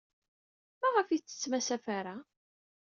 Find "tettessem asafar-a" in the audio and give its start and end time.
1.21-2.15